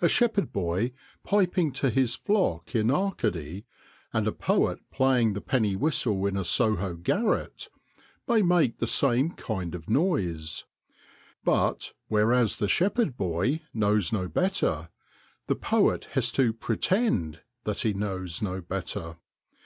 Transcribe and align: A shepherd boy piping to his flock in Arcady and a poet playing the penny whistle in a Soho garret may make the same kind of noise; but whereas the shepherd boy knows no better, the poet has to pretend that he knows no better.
A 0.00 0.08
shepherd 0.08 0.54
boy 0.54 0.90
piping 1.22 1.70
to 1.72 1.90
his 1.90 2.14
flock 2.14 2.74
in 2.74 2.90
Arcady 2.90 3.66
and 4.10 4.26
a 4.26 4.32
poet 4.32 4.78
playing 4.90 5.34
the 5.34 5.42
penny 5.42 5.76
whistle 5.76 6.24
in 6.24 6.34
a 6.34 6.46
Soho 6.46 6.94
garret 6.96 7.68
may 8.26 8.40
make 8.40 8.78
the 8.78 8.86
same 8.86 9.32
kind 9.32 9.74
of 9.74 9.90
noise; 9.90 10.64
but 11.44 11.92
whereas 12.08 12.56
the 12.56 12.68
shepherd 12.68 13.18
boy 13.18 13.60
knows 13.74 14.14
no 14.14 14.28
better, 14.28 14.88
the 15.46 15.56
poet 15.56 16.06
has 16.12 16.32
to 16.32 16.54
pretend 16.54 17.42
that 17.64 17.80
he 17.80 17.92
knows 17.92 18.40
no 18.40 18.62
better. 18.62 19.18